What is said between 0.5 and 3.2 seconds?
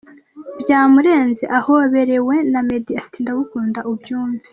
Byamurenze ahoberewe na Meddy, ati